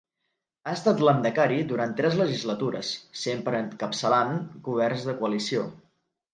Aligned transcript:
Ha 0.69 0.71
estat 0.77 1.03
Lehendakari 1.07 1.59
durant 1.73 1.93
tres 1.99 2.17
legislatures, 2.23 2.91
sempre 3.27 3.63
encapçalant 3.67 4.37
governs 4.73 5.09
de 5.11 5.19
coalició. 5.23 5.71